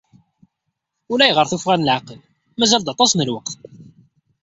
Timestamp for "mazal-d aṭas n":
2.59-3.25